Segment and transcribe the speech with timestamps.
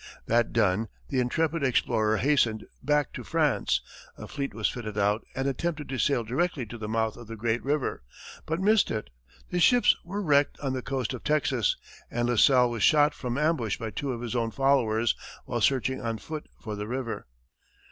[0.25, 3.81] That done, the intrepid explorer hastened back to France;
[4.17, 7.35] a fleet was fitted out and attempted to sail directly to the mouth of the
[7.35, 8.01] great river,
[8.47, 9.11] but missed it;
[9.51, 11.75] the ships were wrecked on the coast of Texas,
[12.09, 16.01] and La Salle was shot from ambush by two of his own followers while searching
[16.01, 17.27] on foot for the river.